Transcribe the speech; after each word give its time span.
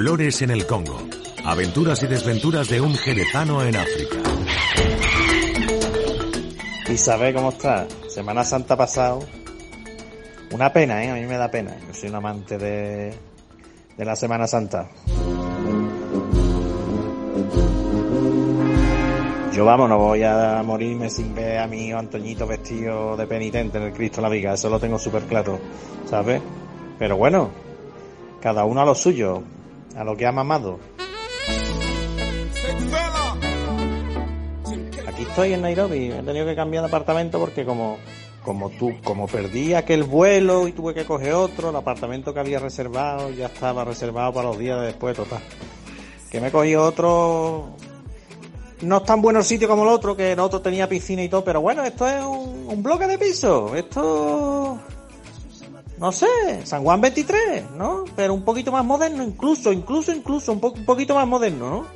Folclores 0.00 0.40
en 0.40 0.50
el 0.50 0.66
Congo. 0.66 0.96
Aventuras 1.44 2.02
y 2.02 2.06
desventuras 2.06 2.70
de 2.70 2.80
un 2.80 2.94
jerezano 2.94 3.62
en 3.62 3.76
África. 3.76 4.16
Isabel, 6.90 7.34
¿cómo 7.34 7.50
estás? 7.50 7.86
Semana 8.08 8.42
Santa 8.42 8.78
pasado. 8.78 9.20
Una 10.52 10.72
pena, 10.72 11.04
¿eh? 11.04 11.10
A 11.10 11.14
mí 11.16 11.26
me 11.26 11.36
da 11.36 11.50
pena. 11.50 11.76
Yo 11.86 11.92
soy 11.92 12.08
un 12.08 12.14
amante 12.14 12.56
de, 12.56 13.12
de 13.98 14.04
la 14.06 14.16
Semana 14.16 14.46
Santa. 14.46 14.88
Yo 19.52 19.66
vamos, 19.66 19.86
no 19.86 19.98
voy 19.98 20.22
a 20.22 20.62
morirme 20.64 21.10
sin 21.10 21.34
ver 21.34 21.58
a 21.58 21.66
mi 21.66 21.92
Antoñito 21.92 22.46
vestido 22.46 23.18
de 23.18 23.26
penitente 23.26 23.76
en 23.76 23.84
el 23.84 23.92
Cristo 23.92 24.22
la 24.22 24.30
Viga, 24.30 24.54
eso 24.54 24.70
lo 24.70 24.80
tengo 24.80 24.98
súper 24.98 25.24
claro, 25.24 25.60
¿sabes? 26.06 26.40
Pero 26.98 27.18
bueno, 27.18 27.50
cada 28.40 28.64
uno 28.64 28.80
a 28.80 28.86
lo 28.86 28.94
suyo, 28.94 29.42
a 29.96 30.04
lo 30.04 30.16
que 30.16 30.26
ha 30.26 30.32
mamado. 30.32 30.78
Aquí 35.06 35.22
estoy 35.22 35.52
en 35.52 35.62
Nairobi, 35.62 36.12
he 36.12 36.22
tenido 36.22 36.46
que 36.46 36.54
cambiar 36.54 36.84
de 36.84 36.88
apartamento 36.88 37.38
porque 37.38 37.64
como 37.64 37.98
como 38.44 38.70
tú, 38.70 38.94
como 39.04 39.26
perdí 39.26 39.74
aquel 39.74 40.02
vuelo 40.02 40.66
y 40.66 40.72
tuve 40.72 40.94
que 40.94 41.04
coger 41.04 41.34
otro, 41.34 41.68
el 41.68 41.76
apartamento 41.76 42.32
que 42.32 42.40
había 42.40 42.58
reservado 42.58 43.30
ya 43.30 43.46
estaba 43.46 43.84
reservado 43.84 44.32
para 44.32 44.48
los 44.48 44.58
días 44.58 44.80
de 44.80 44.86
después, 44.86 45.14
total. 45.14 45.40
Que 46.30 46.40
me 46.40 46.50
cogí 46.50 46.74
otro 46.74 47.76
no 48.82 48.96
es 48.98 49.04
tan 49.04 49.20
bueno 49.20 49.42
sitio 49.42 49.68
como 49.68 49.82
el 49.82 49.90
otro, 49.90 50.16
que 50.16 50.32
el 50.32 50.40
otro 50.40 50.60
tenía 50.60 50.88
piscina 50.88 51.22
y 51.22 51.28
todo, 51.28 51.44
pero 51.44 51.60
bueno, 51.60 51.84
esto 51.84 52.08
es 52.08 52.24
un, 52.24 52.82
bloque 52.82 53.06
de 53.06 53.18
piso. 53.18 53.74
Esto, 53.76 54.78
no 56.00 56.12
sé, 56.12 56.26
San 56.64 56.82
Juan 56.82 56.98
23, 57.02 57.72
¿no? 57.76 58.06
Pero 58.16 58.32
un 58.32 58.42
poquito 58.42 58.72
más 58.72 58.82
moderno, 58.82 59.22
incluso, 59.22 59.70
incluso, 59.70 60.12
incluso, 60.12 60.50
un, 60.52 60.60
un 60.64 60.84
poquito 60.86 61.14
más 61.14 61.28
moderno, 61.28 61.68
¿no? 61.68 61.86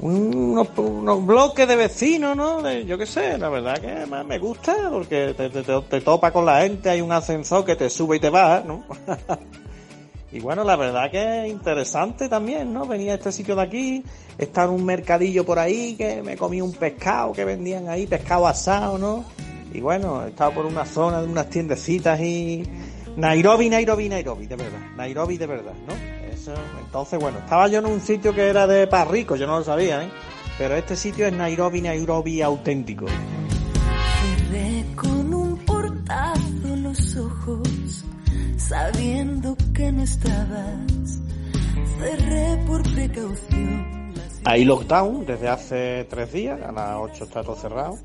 Unos, 0.00 0.68
unos, 0.78 1.26
bloques 1.26 1.68
de 1.68 1.76
vecinos, 1.76 2.34
¿no? 2.34 2.68
yo 2.80 2.98
qué 2.98 3.06
sé, 3.06 3.38
la 3.38 3.48
verdad 3.50 3.78
que 3.78 4.04
más 4.06 4.26
me 4.26 4.38
gusta 4.38 4.90
porque 4.90 5.32
te, 5.36 5.48
te, 5.48 5.62
te, 5.62 6.00
topa 6.00 6.32
con 6.32 6.44
la 6.44 6.62
gente, 6.62 6.90
hay 6.90 7.00
un 7.00 7.12
ascensor 7.12 7.64
que 7.64 7.76
te 7.76 7.88
sube 7.88 8.16
y 8.16 8.20
te 8.20 8.30
baja, 8.30 8.64
¿no? 8.66 8.84
Y 10.32 10.40
bueno, 10.40 10.64
la 10.64 10.76
verdad 10.76 11.10
que 11.10 11.44
es 11.44 11.52
interesante 11.52 12.26
también, 12.26 12.72
¿no? 12.72 12.86
Venía 12.86 13.12
a 13.12 13.14
este 13.16 13.30
sitio 13.30 13.54
de 13.54 13.62
aquí, 13.62 14.02
está 14.38 14.64
en 14.64 14.70
un 14.70 14.82
mercadillo 14.82 15.44
por 15.44 15.58
ahí 15.58 15.94
que 15.94 16.22
me 16.22 16.38
comí 16.38 16.62
un 16.62 16.72
pescado 16.72 17.34
que 17.34 17.44
vendían 17.44 17.90
ahí, 17.90 18.06
pescado 18.06 18.46
asado, 18.46 18.96
¿no? 18.96 19.26
Y 19.74 19.80
bueno, 19.80 20.24
he 20.24 20.28
estado 20.28 20.52
por 20.52 20.66
una 20.66 20.84
zona 20.84 21.20
de 21.20 21.28
unas 21.28 21.48
tiendecitas 21.48 22.20
y... 22.20 22.62
Nairobi, 23.16 23.68
Nairobi, 23.68 24.08
Nairobi, 24.08 24.46
de 24.46 24.56
verdad. 24.56 24.80
Nairobi 24.96 25.36
de 25.36 25.46
verdad, 25.46 25.74
¿no? 25.86 25.94
Eso, 26.32 26.54
entonces, 26.82 27.20
bueno, 27.20 27.38
estaba 27.38 27.68
yo 27.68 27.80
en 27.80 27.86
un 27.86 28.00
sitio 28.00 28.34
que 28.34 28.48
era 28.48 28.66
de 28.66 28.86
rico, 29.04 29.36
yo 29.36 29.46
no 29.46 29.58
lo 29.58 29.64
sabía, 29.64 30.02
¿eh? 30.02 30.08
Pero 30.56 30.76
este 30.76 30.96
sitio 30.96 31.26
es 31.26 31.32
Nairobi, 31.32 31.82
Nairobi 31.82 32.40
auténtico. 32.40 33.06
con 34.96 35.34
un 35.34 35.56
portazo 35.58 36.76
los 36.76 37.16
ojos 37.16 38.04
sabiendo 38.56 39.56
que 39.74 39.92
no 39.92 40.02
estabas. 40.02 41.20
Cerré 41.98 42.64
por 42.66 42.82
precaución. 42.82 44.01
Hay 44.44 44.64
lockdown 44.64 45.24
desde 45.24 45.48
hace 45.48 46.04
tres 46.10 46.32
días, 46.32 46.60
a 46.62 46.72
las 46.72 46.96
8 46.96 47.24
está 47.24 47.42
todo 47.42 47.54
cerrado. 47.54 47.98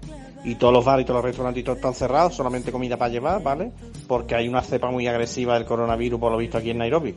Y 0.44 0.56
todos 0.56 0.72
los 0.72 0.86
bares 0.86 1.04
y 1.04 1.06
todos 1.06 1.18
los 1.18 1.26
restaurantitos 1.26 1.76
están 1.76 1.94
cerrados, 1.94 2.36
solamente 2.36 2.72
comida 2.72 2.96
para 2.96 3.12
llevar, 3.12 3.42
¿vale? 3.42 3.72
Porque 4.08 4.36
hay 4.36 4.48
una 4.48 4.62
cepa 4.62 4.90
muy 4.92 5.08
agresiva 5.08 5.56
del 5.56 5.66
coronavirus, 5.66 6.20
por 6.20 6.32
lo 6.32 6.38
visto, 6.38 6.58
aquí 6.58 6.70
en 6.70 6.78
Nairobi. 6.78 7.16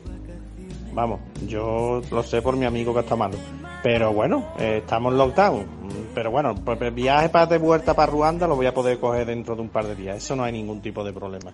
Vamos, 0.93 1.21
yo 1.47 2.01
lo 2.11 2.23
sé 2.23 2.41
por 2.41 2.57
mi 2.57 2.65
amigo 2.65 2.93
que 2.93 3.01
está 3.01 3.15
malo. 3.15 3.37
Pero 3.83 4.11
bueno, 4.11 4.53
eh, 4.59 4.79
estamos 4.79 5.13
en 5.13 5.17
lockdown. 5.19 5.65
Pero 6.13 6.31
bueno, 6.31 6.55
pues 6.55 6.93
viaje 6.93 7.29
para 7.29 7.45
de 7.45 7.57
vuelta 7.57 7.93
para 7.93 8.11
Ruanda 8.11 8.47
lo 8.47 8.55
voy 8.55 8.65
a 8.65 8.73
poder 8.73 8.99
coger 8.99 9.25
dentro 9.25 9.55
de 9.55 9.61
un 9.61 9.69
par 9.69 9.85
de 9.85 9.95
días. 9.95 10.17
Eso 10.17 10.35
no 10.35 10.43
hay 10.43 10.51
ningún 10.51 10.81
tipo 10.81 11.03
de 11.03 11.13
problema. 11.13 11.53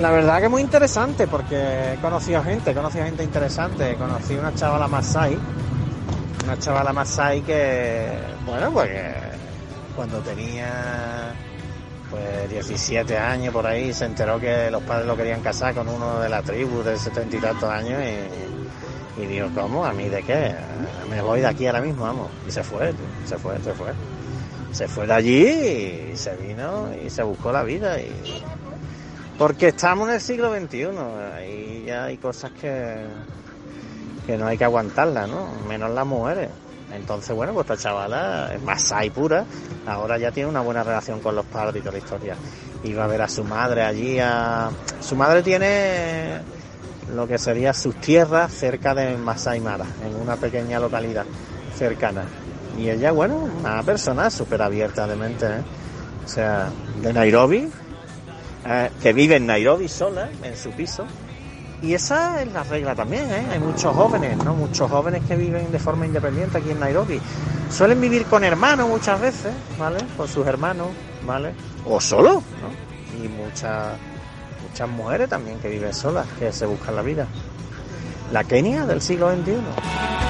La 0.00 0.10
verdad 0.10 0.40
que 0.40 0.48
muy 0.48 0.60
interesante 0.60 1.28
porque 1.28 1.94
he 1.94 1.96
conocido 2.00 2.42
gente, 2.42 2.72
he 2.72 2.74
conocido 2.74 3.04
gente 3.04 3.22
interesante. 3.22 3.94
Conocí 3.94 4.34
una 4.34 4.52
chavala 4.54 4.88
Masai, 4.88 5.38
una 6.44 6.58
chavala 6.58 6.92
Masai 6.92 7.42
que, 7.42 8.08
bueno, 8.44 8.72
pues 8.72 8.90
cuando 9.94 10.18
tenía 10.18 11.32
pues 12.10 12.50
17 12.50 13.16
años 13.16 13.52
por 13.52 13.66
ahí 13.66 13.92
se 13.92 14.04
enteró 14.04 14.38
que 14.40 14.68
los 14.70 14.82
padres 14.82 15.06
lo 15.06 15.16
querían 15.16 15.40
casar 15.40 15.74
con 15.74 15.88
uno 15.88 16.18
de 16.18 16.28
la 16.28 16.42
tribu 16.42 16.82
de 16.82 16.96
setenta 16.96 17.36
y 17.36 17.40
tantos 17.40 17.70
años 17.70 18.02
y, 18.02 19.22
y 19.22 19.26
dijo, 19.26 19.48
¿cómo? 19.54 19.86
¿A 19.86 19.92
mí 19.92 20.08
de 20.08 20.22
qué? 20.24 20.54
Me 21.08 21.22
voy 21.22 21.40
de 21.40 21.46
aquí 21.46 21.66
ahora 21.66 21.80
mismo, 21.80 22.02
vamos. 22.02 22.30
Y 22.48 22.50
se 22.50 22.64
fue, 22.64 22.92
se 23.24 23.38
fue, 23.38 23.58
se 23.62 23.72
fue. 23.72 23.92
Se 24.72 24.88
fue 24.88 25.06
de 25.06 25.12
allí 25.12 26.10
y 26.12 26.16
se 26.16 26.34
vino 26.36 26.88
y 27.04 27.08
se 27.08 27.22
buscó 27.22 27.52
la 27.52 27.62
vida. 27.62 28.00
Y... 28.00 28.42
Porque 29.38 29.68
estamos 29.68 30.08
en 30.08 30.14
el 30.14 30.20
siglo 30.20 30.54
XXI, 30.54 30.86
ahí 31.34 31.84
ya 31.86 32.04
hay 32.04 32.18
cosas 32.18 32.52
que, 32.52 33.04
que 34.26 34.36
no 34.36 34.46
hay 34.46 34.56
que 34.56 34.64
aguantarlas, 34.64 35.28
¿no? 35.28 35.48
Menos 35.68 35.90
las 35.90 36.06
mujeres. 36.06 36.50
Entonces, 36.92 37.34
bueno, 37.34 37.52
pues 37.52 37.64
esta 37.64 37.76
chavala 37.76 38.52
Masai 38.64 39.10
pura, 39.10 39.44
ahora 39.86 40.18
ya 40.18 40.30
tiene 40.30 40.48
una 40.48 40.60
buena 40.60 40.84
relación 40.84 41.20
con 41.20 41.34
los 41.34 41.44
padres 41.46 41.76
y 41.76 41.80
toda 41.80 41.92
la 41.92 41.98
historia. 41.98 42.36
Iba 42.84 43.04
a 43.04 43.06
ver 43.08 43.22
a 43.22 43.28
su 43.28 43.42
madre 43.42 43.82
allí, 43.82 44.18
a... 44.20 44.70
su 45.00 45.16
madre 45.16 45.42
tiene 45.42 46.40
lo 47.12 47.26
que 47.26 47.38
sería 47.38 47.72
sus 47.72 47.96
tierras 47.96 48.52
cerca 48.52 48.94
de 48.94 49.16
Masai 49.16 49.60
Mara, 49.60 49.86
en 50.04 50.14
una 50.14 50.36
pequeña 50.36 50.78
localidad 50.78 51.24
cercana. 51.76 52.24
Y 52.78 52.88
ella, 52.88 53.10
bueno, 53.10 53.48
una 53.60 53.82
persona 53.82 54.30
súper 54.30 54.62
abierta 54.62 55.06
de 55.06 55.16
mente, 55.16 55.46
¿eh? 55.46 55.62
o 56.24 56.28
sea, 56.28 56.70
de 57.02 57.12
Nairobi, 57.12 57.70
eh, 58.66 58.90
que 59.02 59.12
vive 59.12 59.36
en 59.36 59.46
Nairobi 59.46 59.88
sola, 59.88 60.28
en 60.42 60.56
su 60.56 60.70
piso. 60.70 61.04
Y 61.82 61.92
esa 61.92 62.40
es 62.42 62.50
la 62.52 62.62
regla 62.62 62.94
también, 62.94 63.30
¿eh? 63.30 63.44
Hay 63.52 63.58
muchos 63.58 63.94
jóvenes, 63.94 64.38
¿no? 64.38 64.54
Muchos 64.54 64.90
jóvenes 64.90 65.22
que 65.28 65.36
viven 65.36 65.70
de 65.70 65.78
forma 65.78 66.06
independiente 66.06 66.56
aquí 66.58 66.70
en 66.70 66.80
Nairobi. 66.80 67.20
Suelen 67.70 68.00
vivir 68.00 68.24
con 68.24 68.42
hermanos 68.42 68.88
muchas 68.88 69.20
veces, 69.20 69.52
¿vale? 69.78 69.98
Con 70.16 70.26
sus 70.26 70.46
hermanos, 70.46 70.88
¿vale? 71.26 71.52
O 71.84 72.00
solo, 72.00 72.42
¿no? 72.60 73.22
Y 73.22 73.28
muchas 73.28 73.98
muchas 74.66 74.88
mujeres 74.88 75.28
también 75.28 75.58
que 75.60 75.68
viven 75.68 75.92
solas, 75.92 76.26
que 76.38 76.52
se 76.52 76.66
buscan 76.66 76.96
la 76.96 77.02
vida. 77.02 77.26
La 78.32 78.42
Kenia 78.44 78.86
del 78.86 79.02
siglo 79.02 79.30
XXI. 79.30 80.23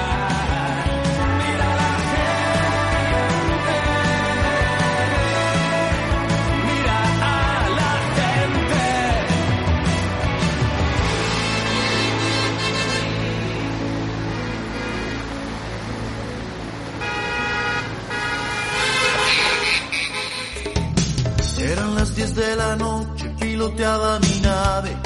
De 22.35 22.55
la 22.55 22.75
noche 22.75 23.33
piloteaba 23.39 24.19
mi 24.19 24.41
nave. 24.41 24.97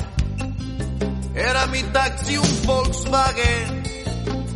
Era 1.36 1.68
mi 1.68 1.84
taxi 1.84 2.38
un 2.38 2.66
Volkswagen 2.66 3.84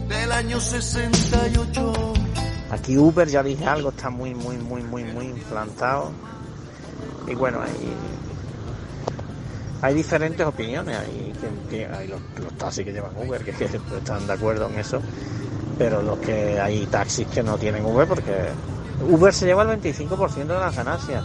del 0.07 0.31
año 0.31 0.59
68. 0.59 2.13
Aquí 2.71 2.97
Uber, 2.97 3.27
ya 3.27 3.43
dije 3.43 3.65
algo, 3.65 3.89
está 3.89 4.09
muy, 4.09 4.33
muy, 4.33 4.57
muy, 4.57 4.81
muy, 4.81 5.03
muy 5.03 5.25
implantado. 5.25 6.11
Y 7.27 7.35
bueno, 7.35 7.61
hay, 7.61 7.93
hay 9.83 9.93
diferentes 9.93 10.45
opiniones. 10.45 10.97
Hay, 10.97 11.33
hay 11.95 12.07
los, 12.07 12.21
taxis 12.57 12.83
que 12.83 12.91
llevan 12.91 13.11
Uber, 13.15 13.43
que, 13.45 13.51
que 13.51 13.65
están 13.97 14.25
de 14.25 14.33
acuerdo 14.33 14.67
en 14.69 14.79
eso. 14.79 14.99
Pero 15.77 16.01
los 16.01 16.17
que 16.19 16.59
hay 16.59 16.87
taxis 16.87 17.27
que 17.27 17.43
no 17.43 17.55
tienen 17.57 17.85
Uber 17.85 18.07
porque 18.07 18.33
Uber 19.07 19.31
se 19.31 19.45
lleva 19.45 19.61
el 19.61 19.79
25% 19.79 20.33
de 20.33 20.47
las 20.47 20.75
ganancias 20.75 21.23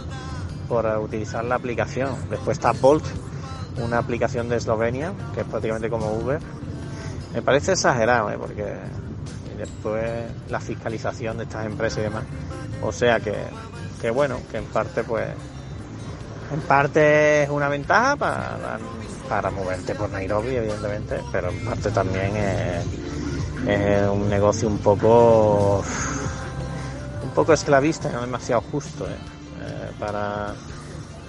por 0.69 0.85
utilizar 0.85 1.43
la 1.43 1.55
aplicación. 1.55 2.15
Después 2.29 2.57
está 2.57 2.71
Bolt, 2.71 3.03
una 3.83 3.97
aplicación 3.97 4.47
de 4.47 4.57
Eslovenia, 4.57 5.11
que 5.33 5.41
es 5.41 5.47
prácticamente 5.47 5.89
como 5.89 6.13
Uber. 6.13 6.39
Me 7.33 7.41
parece 7.41 7.73
exagerado, 7.73 8.29
¿eh? 8.29 8.37
porque 8.39 8.65
después 9.57 10.31
la 10.49 10.59
fiscalización 10.59 11.37
de 11.37 11.43
estas 11.43 11.65
empresas 11.65 11.99
y 11.99 12.03
demás. 12.03 12.23
O 12.83 12.91
sea 12.91 13.19
que, 13.19 13.35
que 13.99 14.11
bueno, 14.11 14.37
que 14.51 14.57
en 14.57 14.65
parte 14.65 15.03
pues 15.03 15.27
en 16.51 16.61
parte 16.61 17.43
es 17.43 17.49
una 17.49 17.67
ventaja 17.67 18.15
para, 18.15 18.79
para 19.27 19.51
moverte 19.51 19.93
por 19.95 20.09
Nairobi, 20.09 20.55
evidentemente, 20.55 21.19
pero 21.31 21.49
en 21.49 21.65
parte 21.65 21.91
también 21.91 22.35
es, 22.35 22.85
es 23.67 24.07
un 24.07 24.29
negocio 24.29 24.67
un 24.67 24.79
poco 24.79 25.83
un 27.23 27.29
poco 27.35 27.53
esclavista, 27.53 28.09
no 28.11 28.21
demasiado 28.21 28.61
justo. 28.71 29.05
¿eh? 29.05 29.38
Eh, 29.61 29.91
para, 29.99 30.53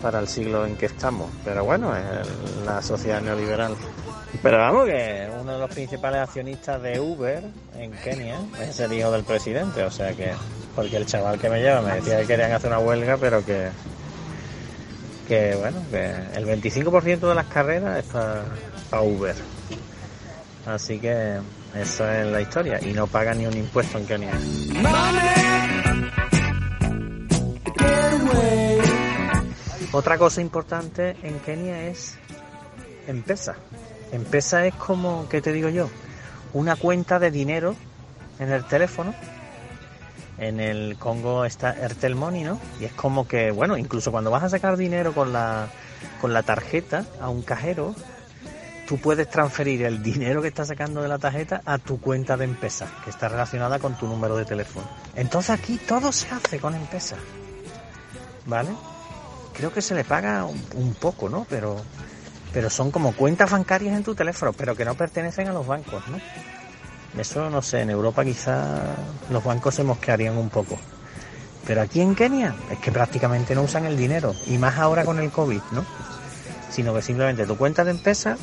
para 0.00 0.20
el 0.20 0.28
siglo 0.28 0.66
en 0.66 0.76
que 0.76 0.86
estamos. 0.86 1.30
Pero 1.44 1.64
bueno, 1.64 1.94
es 1.96 2.04
la 2.64 2.82
sociedad 2.82 3.20
neoliberal. 3.20 3.76
Pero 4.42 4.58
vamos, 4.58 4.86
que 4.86 5.28
uno 5.40 5.52
de 5.52 5.58
los 5.58 5.70
principales 5.70 6.20
accionistas 6.20 6.80
de 6.82 7.00
Uber 7.00 7.42
en 7.76 7.92
Kenia 7.92 8.40
es 8.60 8.78
el 8.80 8.92
hijo 8.92 9.10
del 9.10 9.24
presidente, 9.24 9.82
o 9.82 9.90
sea 9.90 10.12
que, 10.12 10.32
porque 10.74 10.96
el 10.96 11.06
chaval 11.06 11.38
que 11.38 11.50
me 11.50 11.60
lleva 11.60 11.82
me 11.82 11.94
decía 11.94 12.20
que 12.20 12.26
querían 12.26 12.52
hacer 12.52 12.70
una 12.70 12.78
huelga, 12.78 13.16
pero 13.16 13.44
que, 13.44 13.68
que 15.26 15.56
bueno, 15.56 15.82
que 15.90 16.14
el 16.34 16.46
25% 16.46 17.20
de 17.20 17.34
las 17.34 17.46
carreras 17.46 17.98
es 17.98 18.04
para 18.04 19.02
Uber. 19.02 19.34
Así 20.66 20.98
que 20.98 21.38
esa 21.74 22.20
es 22.20 22.26
la 22.26 22.40
historia 22.40 22.80
y 22.80 22.92
no 22.92 23.06
paga 23.06 23.34
ni 23.34 23.46
un 23.46 23.56
impuesto 23.56 23.98
en 23.98 24.06
Kenia. 24.06 24.32
Otra 29.92 30.18
cosa 30.18 30.40
importante 30.40 31.16
en 31.22 31.40
Kenia 31.40 31.88
es 31.88 32.16
M-Pesa. 33.08 33.56
M-Pesa 34.12 34.64
es 34.64 34.74
como, 34.74 35.28
¿qué 35.28 35.42
te 35.42 35.52
digo 35.52 35.68
yo? 35.68 35.90
Una 36.52 36.76
cuenta 36.76 37.18
de 37.18 37.30
dinero 37.30 37.74
en 38.38 38.52
el 38.52 38.64
teléfono. 38.64 39.14
En 40.38 40.60
el 40.60 40.96
Congo 40.96 41.44
está 41.44 41.70
Airtel 41.70 42.14
Money, 42.14 42.44
¿no? 42.44 42.58
Y 42.80 42.84
es 42.84 42.92
como 42.92 43.26
que, 43.26 43.50
bueno, 43.50 43.76
incluso 43.76 44.12
cuando 44.12 44.30
vas 44.30 44.44
a 44.44 44.48
sacar 44.48 44.76
dinero 44.76 45.12
con 45.12 45.32
la, 45.32 45.68
con 46.20 46.32
la 46.32 46.44
tarjeta 46.44 47.04
a 47.20 47.28
un 47.28 47.42
cajero, 47.42 47.94
tú 48.88 48.96
puedes 48.96 49.28
transferir 49.28 49.82
el 49.84 50.02
dinero 50.02 50.40
que 50.40 50.48
estás 50.48 50.68
sacando 50.68 51.02
de 51.02 51.08
la 51.08 51.18
tarjeta 51.18 51.62
a 51.66 51.78
tu 51.78 52.00
cuenta 52.00 52.36
de 52.36 52.44
M-Pesa, 52.44 52.88
que 53.04 53.10
está 53.10 53.28
relacionada 53.28 53.80
con 53.80 53.98
tu 53.98 54.06
número 54.06 54.36
de 54.36 54.44
teléfono. 54.44 54.88
Entonces 55.16 55.50
aquí 55.50 55.78
todo 55.78 56.12
se 56.12 56.28
hace 56.30 56.58
con 56.58 56.74
M-Pesa. 56.74 57.16
¿Vale? 58.46 58.70
creo 59.60 59.72
que 59.72 59.82
se 59.82 59.94
le 59.94 60.04
paga 60.04 60.44
un, 60.44 60.94
poco, 60.94 61.28
¿no? 61.28 61.46
Pero, 61.48 61.76
pero 62.52 62.70
son 62.70 62.90
como 62.90 63.12
cuentas 63.12 63.50
bancarias 63.50 63.94
en 63.94 64.02
tu 64.02 64.14
teléfono, 64.14 64.52
pero 64.54 64.74
que 64.74 64.86
no 64.86 64.94
pertenecen 64.94 65.48
a 65.48 65.52
los 65.52 65.66
bancos, 65.66 66.02
¿no? 66.08 66.18
Eso 67.20 67.50
no 67.50 67.60
sé, 67.60 67.82
en 67.82 67.90
Europa 67.90 68.24
quizá 68.24 68.80
los 69.30 69.44
bancos 69.44 69.74
se 69.74 69.84
mosquearían 69.84 70.38
un 70.38 70.48
poco. 70.48 70.78
Pero 71.66 71.82
aquí 71.82 72.00
en 72.00 72.14
Kenia 72.14 72.54
es 72.70 72.78
que 72.78 72.90
prácticamente 72.90 73.54
no 73.54 73.62
usan 73.62 73.84
el 73.84 73.96
dinero, 73.96 74.34
y 74.46 74.56
más 74.56 74.78
ahora 74.78 75.04
con 75.04 75.18
el 75.18 75.30
COVID, 75.30 75.60
¿no? 75.72 75.84
Sino 76.70 76.94
que 76.94 77.02
simplemente 77.02 77.46
tu 77.46 77.58
cuenta 77.58 77.84
de 77.84 77.90
empresa, 77.90 78.38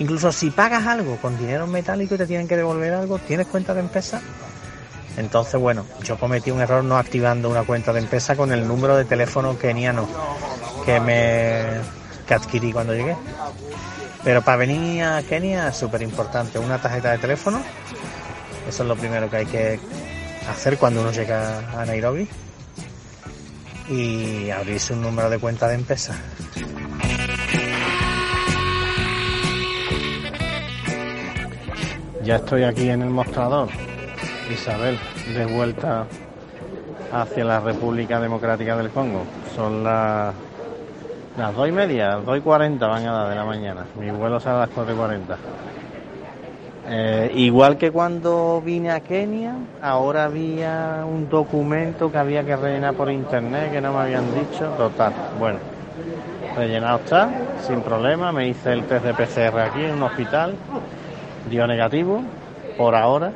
incluso 0.00 0.32
si 0.32 0.50
pagas 0.50 0.86
algo 0.86 1.16
con 1.16 1.38
dinero 1.38 1.66
metálico 1.66 2.16
y 2.16 2.18
te 2.18 2.26
tienen 2.26 2.48
que 2.48 2.56
devolver 2.56 2.92
algo, 2.92 3.18
tienes 3.20 3.46
cuenta 3.46 3.72
de 3.72 3.80
empresa, 3.80 4.20
entonces, 5.16 5.60
bueno, 5.60 5.84
yo 6.02 6.18
cometí 6.18 6.50
un 6.50 6.60
error 6.60 6.82
no 6.82 6.96
activando 6.96 7.50
una 7.50 7.64
cuenta 7.64 7.92
de 7.92 8.00
empresa 8.00 8.34
con 8.36 8.52
el 8.52 8.66
número 8.66 8.96
de 8.96 9.04
teléfono 9.04 9.58
keniano 9.58 10.08
que 10.84 11.00
me 11.00 11.80
adquirí 12.34 12.72
cuando 12.72 12.94
llegué. 12.94 13.16
Pero 14.24 14.42
para 14.42 14.56
venir 14.58 15.02
a 15.02 15.22
Kenia 15.22 15.68
es 15.68 15.76
súper 15.76 16.02
importante 16.02 16.58
una 16.58 16.80
tarjeta 16.80 17.12
de 17.12 17.18
teléfono. 17.18 17.60
Eso 18.68 18.82
es 18.82 18.88
lo 18.88 18.96
primero 18.96 19.28
que 19.28 19.36
hay 19.36 19.46
que 19.46 19.80
hacer 20.48 20.78
cuando 20.78 21.00
uno 21.00 21.12
llega 21.12 21.58
a 21.78 21.84
Nairobi. 21.84 22.28
Y 23.88 24.48
abrirse 24.50 24.94
un 24.94 25.02
número 25.02 25.28
de 25.28 25.38
cuenta 25.38 25.68
de 25.68 25.74
empresa. 25.74 26.14
Ya 32.22 32.36
estoy 32.36 32.62
aquí 32.62 32.88
en 32.88 33.02
el 33.02 33.10
mostrador 33.10 33.68
Isabel, 34.50 34.98
de 35.34 35.46
vuelta 35.46 36.06
hacia 37.12 37.44
la 37.44 37.60
República 37.60 38.20
Democrática 38.20 38.76
del 38.76 38.90
Congo. 38.90 39.22
Son 39.54 39.84
las, 39.84 40.34
las 41.36 41.54
dos 41.54 41.68
y 41.68 41.72
media, 41.72 42.16
dos 42.16 42.38
y 42.38 42.40
cuarenta 42.40 42.86
van 42.86 43.06
a 43.06 43.12
dar 43.12 43.28
de 43.28 43.34
la 43.34 43.44
mañana. 43.44 43.84
Mi 43.98 44.10
vuelo 44.10 44.40
sale 44.40 44.56
a 44.56 44.60
las 44.60 44.70
cuatro 44.70 44.94
y 44.94 44.96
cuarenta. 44.96 45.36
Eh, 46.88 47.30
igual 47.36 47.78
que 47.78 47.90
cuando 47.90 48.60
vine 48.64 48.90
a 48.90 49.00
Kenia, 49.00 49.54
ahora 49.80 50.24
había 50.24 51.04
un 51.08 51.28
documento 51.28 52.10
que 52.10 52.18
había 52.18 52.44
que 52.44 52.56
rellenar 52.56 52.94
por 52.94 53.10
internet 53.10 53.70
que 53.70 53.80
no 53.80 53.92
me 53.92 54.00
habían 54.00 54.34
dicho. 54.34 54.66
Total, 54.76 55.12
bueno, 55.38 55.58
rellenado 56.56 56.98
está, 56.98 57.30
sin 57.60 57.82
problema. 57.82 58.32
Me 58.32 58.48
hice 58.48 58.72
el 58.72 58.84
test 58.84 59.04
de 59.04 59.14
PCR 59.14 59.60
aquí 59.60 59.84
en 59.84 59.92
un 59.92 60.02
hospital, 60.02 60.54
dio 61.48 61.66
negativo 61.66 62.22
por 62.76 62.94
ahora 62.96 63.32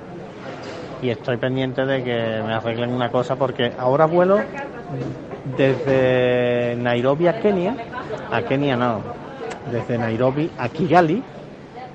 y 1.02 1.10
estoy 1.10 1.36
pendiente 1.36 1.84
de 1.84 2.02
que 2.02 2.42
me 2.44 2.54
arreglen 2.54 2.92
una 2.92 3.10
cosa 3.10 3.36
porque 3.36 3.72
ahora 3.78 4.06
vuelo 4.06 4.40
desde 5.56 6.76
Nairobi 6.76 7.28
a 7.28 7.40
Kenia, 7.40 7.76
a 8.30 8.42
Kenia 8.42 8.76
no, 8.76 9.00
desde 9.70 9.98
Nairobi 9.98 10.50
a 10.58 10.68
Kigali 10.68 11.22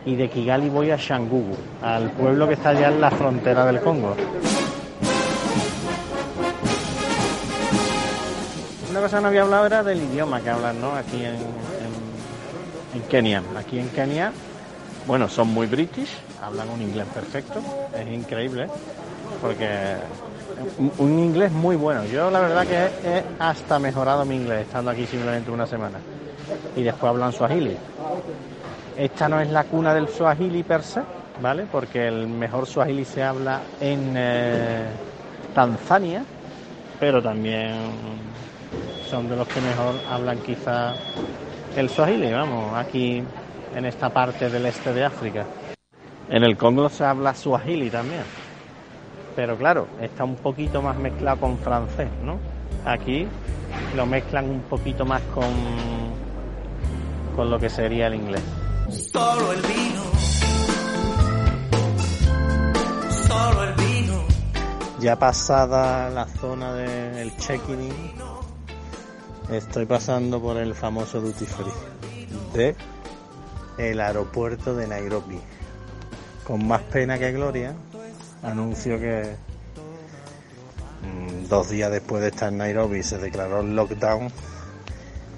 y 0.06 0.16
de 0.16 0.30
Kigali 0.30 0.70
voy 0.70 0.92
a 0.92 0.98
Shangugu, 0.98 1.56
al 1.82 2.12
pueblo 2.12 2.48
que 2.48 2.54
está 2.54 2.70
allá 2.70 2.90
en 2.90 3.02
la 3.02 3.12
frontera 3.12 3.66
del 3.66 3.82
Congo. 3.82 4.16
Una 8.90 9.00
cosa 9.02 9.18
que 9.18 9.22
no 9.22 9.28
había 9.30 9.42
hablado 9.44 9.66
era 9.66 9.84
del 9.84 10.02
idioma 10.02 10.42
que 10.42 10.50
hablan 10.50 10.82
¿no? 10.82 10.92
aquí 10.94 11.24
en, 11.24 11.36
en, 11.36 11.42
en 12.96 13.02
Kenia. 13.10 13.42
Aquí 13.58 13.80
en 13.80 13.88
Kenia 13.90 14.34
bueno, 15.08 15.28
son 15.28 15.48
muy 15.50 15.68
british, 15.68 16.10
hablan 16.42 16.70
un 16.70 16.82
inglés 16.82 17.08
perfecto, 17.14 17.60
es 17.96 18.08
increíble, 18.08 18.68
porque 19.42 19.96
un, 20.98 21.20
inglés 21.20 21.52
muy 21.52 21.76
bueno. 21.76 22.06
Yo 22.06 22.30
la 22.30 22.40
verdad 22.40 22.68
que 22.68 23.10
he, 23.10 23.24
hasta 23.40 23.80
mejorado 23.80 24.26
mi 24.26 24.36
inglés 24.36 24.68
estando 24.68 24.92
aquí 24.92 25.06
simplemente 25.06 25.52
una 25.52 25.66
semana. 25.66 25.98
Y 26.76 26.84
después 26.84 27.10
hablan 27.10 27.32
suahili. 27.32 27.76
Esta 28.98 29.30
no 29.30 29.40
es 29.42 29.50
la 29.50 29.64
cuna 29.64 29.94
del 29.94 30.08
suahili 30.08 30.64
per 30.64 30.84
se, 30.84 31.02
¿vale? 31.42 31.66
Porque 31.72 32.08
el 32.08 32.28
mejor 32.28 32.68
suahili 32.68 33.06
se 33.06 33.24
habla 33.24 33.62
en 33.80 34.14
eh, 34.16 34.86
Tanzania, 35.54 36.24
pero 37.00 37.22
también 37.22 37.76
son 39.10 39.30
de 39.30 39.36
los 39.36 39.48
que 39.48 39.62
mejor 39.62 39.96
hablan 40.10 40.40
quizá 40.40 40.94
el 41.76 41.90
suahili, 41.90 42.32
vamos, 42.32 42.78
aquí 42.78 43.24
en 43.76 43.86
esta 43.86 44.10
parte 44.10 44.50
del 44.50 44.66
este 44.66 44.94
de 44.94 45.06
África. 45.06 45.46
En 46.30 46.44
el 46.44 46.58
Congo 46.58 46.90
se 46.90 47.04
habla 47.04 47.36
suahili 47.36 47.90
también, 47.90 48.24
pero 49.36 49.58
claro, 49.58 49.88
está 50.02 50.24
un 50.24 50.36
poquito 50.36 50.82
más 50.82 50.98
mezclado 50.98 51.42
con 51.42 51.58
francés, 51.58 52.10
¿no? 52.24 52.40
Aquí 52.86 53.28
lo 53.96 54.06
mezclan 54.06 54.50
un 54.50 54.62
poquito 54.62 55.06
más 55.06 55.22
con, 55.34 55.52
con 57.36 57.50
lo 57.50 57.60
que 57.60 57.70
sería 57.70 58.08
el 58.08 58.16
inglés. 58.16 58.44
Solo 58.90 59.52
el 59.54 59.62
vino. 59.62 60.04
Solo 63.28 63.64
el 63.64 63.74
vino. 63.74 64.24
Ya 65.00 65.18
pasada 65.18 66.10
la 66.10 66.26
zona 66.26 66.74
del 66.74 67.36
check-in, 67.38 67.90
estoy 69.52 69.86
pasando 69.86 70.42
por 70.42 70.58
el 70.58 70.76
famoso 70.76 71.20
duty 71.20 71.46
free 71.46 71.74
de 72.54 72.76
el 73.78 74.00
aeropuerto 74.00 74.76
de 74.76 74.88
Nairobi. 74.88 75.40
Con 76.46 76.68
más 76.68 76.82
pena 76.82 77.18
que 77.18 77.32
gloria, 77.32 77.74
anuncio 78.44 79.00
que 79.00 79.36
mm, 81.04 81.48
dos 81.48 81.70
días 81.70 81.92
después 81.92 82.22
de 82.22 82.30
estar 82.30 82.50
en 82.50 82.58
Nairobi 82.58 83.04
se 83.04 83.18
declaró 83.18 83.62
el 83.62 83.76
lockdown 83.76 84.30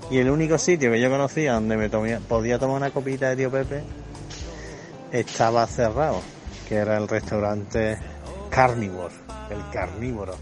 y 0.10 0.18
el 0.18 0.30
único 0.30 0.58
sitio 0.58 0.92
que 0.92 1.02
yo 1.02 1.10
conocía 1.10 1.54
donde 1.54 1.78
me 1.78 1.90
podía 1.90 2.60
tomar 2.60 2.78
una 2.78 2.92
copita 2.92 3.30
de 3.30 3.36
tío 3.36 3.52
Pepe 3.52 3.84
estaba 5.12 5.66
cerrado, 5.68 6.22
que 6.68 6.76
era 6.76 6.98
el 6.98 7.08
restaurante 7.08 7.98
Carnivore, 8.50 9.14
el 9.50 9.70
carnívoro, 9.72 10.36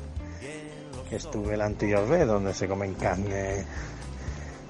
que 1.10 1.18
estuve 1.18 1.54
el 1.56 1.62
anterior 1.62 2.08
vez, 2.08 2.26
donde 2.26 2.54
se 2.54 2.68
comen 2.68 2.94
carne 2.96 3.66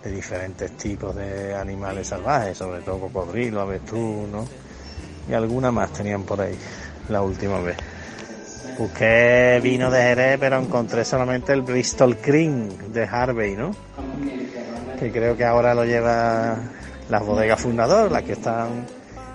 de 0.04 0.12
diferentes 0.12 0.72
tipos 0.78 1.16
de 1.16 1.54
animales 1.54 2.08
salvajes, 2.08 2.58
sobre 2.58 2.82
todo 2.82 3.00
cocodrilo, 3.00 3.62
avestruz, 3.62 4.28
¿no? 4.30 4.46
Y 5.30 5.34
alguna 5.34 5.72
más 5.72 5.94
tenían 5.94 6.24
por 6.24 6.42
ahí 6.42 6.58
la 7.10 7.22
última 7.22 7.60
vez. 7.60 7.78
Busqué 8.78 9.60
vino 9.62 9.92
de 9.92 10.02
Jerez, 10.02 10.38
pero 10.40 10.58
encontré 10.58 11.06
solamente 11.06 11.54
el 11.54 11.62
Bristol 11.62 12.18
Cream 12.18 12.70
de 12.92 13.04
Harvey, 13.04 13.56
¿no? 13.56 13.76
Que 15.00 15.12
creo 15.12 15.38
que 15.38 15.46
ahora 15.46 15.76
lo 15.76 15.86
lleva 15.86 16.58
las 17.10 17.26
bodegas 17.26 17.62
Fundador, 17.62 18.12
las 18.12 18.24
que 18.24 18.34
están 18.34 18.86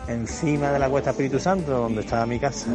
encima 0.09 0.73
de 0.73 0.79
la 0.79 0.89
Cuesta 0.89 1.11
Espíritu 1.11 1.39
Santo, 1.39 1.73
donde 1.73 2.01
estaba 2.01 2.27
mi 2.27 2.41
casa. 2.41 2.67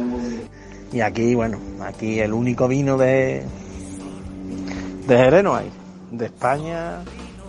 Y 0.92 1.00
aquí, 1.00 1.34
bueno, 1.34 1.58
aquí 1.84 2.20
el 2.20 2.32
único 2.32 2.68
vino 2.68 2.96
de, 2.96 3.42
de 5.06 5.16
Jerez 5.16 5.44
no 5.44 5.56
hay. 5.56 5.70
De 6.10 6.26
España 6.26 7.02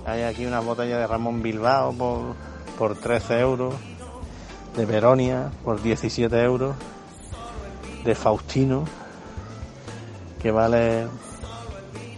hay 0.05 0.23
aquí 0.23 0.45
una 0.45 0.59
botella 0.59 0.97
de 0.97 1.07
Ramón 1.07 1.41
Bilbao 1.41 1.93
por, 1.93 2.35
por 2.77 2.95
13 2.95 3.39
euros, 3.39 3.75
de 4.75 4.85
Veronia 4.85 5.51
por 5.63 5.81
17 5.81 6.43
euros, 6.43 6.75
de 8.03 8.15
Faustino 8.15 8.85
que 10.43 10.51
vale 10.51 11.07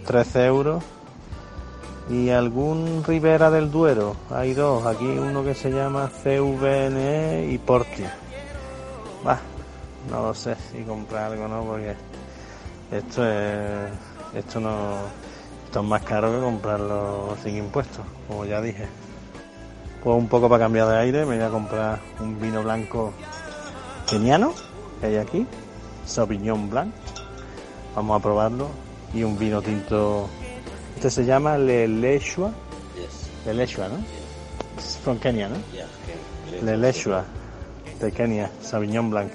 13 0.04 0.46
euros 0.46 0.82
y 2.10 2.30
algún 2.30 3.04
Ribera 3.06 3.52
del 3.52 3.70
Duero. 3.70 4.16
Hay 4.30 4.52
dos, 4.52 4.84
aquí 4.84 5.06
uno 5.06 5.44
que 5.44 5.54
se 5.54 5.70
llama 5.70 6.10
CVNE 6.22 7.48
y 7.52 7.58
Portia. 7.58 8.14
Bah, 9.24 9.38
no 10.10 10.22
lo 10.22 10.34
sé 10.34 10.56
si 10.72 10.82
comprar 10.82 11.32
algo 11.32 11.46
no, 11.46 11.62
porque 11.64 11.94
esto 12.90 13.24
es, 13.24 13.90
esto 14.34 14.58
no, 14.58 14.98
esto 15.76 15.84
es 15.84 15.90
más 15.90 16.02
caro 16.04 16.32
que 16.32 16.40
comprarlo 16.40 17.36
sin 17.44 17.58
impuestos, 17.58 18.02
como 18.26 18.46
ya 18.46 18.62
dije. 18.62 18.86
Pues 20.02 20.16
un 20.16 20.26
poco 20.26 20.48
para 20.48 20.64
cambiar 20.64 20.88
de 20.88 20.96
aire, 20.96 21.26
me 21.26 21.36
voy 21.36 21.44
a 21.44 21.50
comprar 21.50 22.00
un 22.18 22.40
vino 22.40 22.62
blanco 22.62 23.12
keniano 24.08 24.54
que 24.98 25.08
hay 25.08 25.16
aquí, 25.16 25.46
Sauvignon 26.06 26.70
Blanc. 26.70 26.94
Vamos 27.94 28.18
a 28.18 28.22
probarlo 28.22 28.70
y 29.12 29.22
un 29.22 29.38
vino 29.38 29.60
tinto. 29.60 30.30
Este 30.94 31.10
se 31.10 31.26
llama 31.26 31.58
Le 31.58 31.86
Lechua. 31.86 32.52
Le 33.44 33.52
Lechua, 33.52 33.88
¿no? 33.88 33.96
Es 34.78 34.96
from 35.04 35.18
Kenia, 35.18 35.50
¿no? 35.50 35.56
Le 36.62 36.74
Lechua 36.78 37.22
de 38.00 38.12
Kenia, 38.12 38.50
Sauvignon 38.62 39.10
Blanc. 39.10 39.30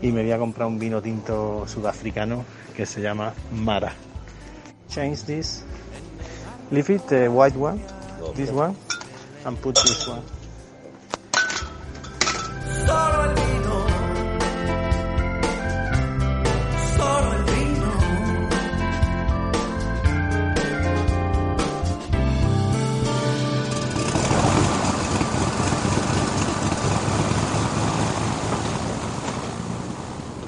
Y 0.00 0.10
me 0.10 0.22
voy 0.22 0.32
a 0.32 0.38
comprar 0.38 0.68
un 0.68 0.78
vino 0.78 1.02
tinto 1.02 1.68
sudafricano 1.68 2.46
que 2.74 2.86
se 2.86 3.02
llama 3.02 3.34
Mara. 3.52 3.92
change 4.90 5.22
this. 5.24 5.62
Leave 6.70 6.90
it 6.90 7.06
the 7.08 7.28
white 7.28 7.54
one, 7.54 7.80
okay. 8.20 8.44
this 8.44 8.50
one, 8.50 8.76
and 9.44 9.60
put 9.62 9.76
this 9.76 10.06
one. 10.06 10.22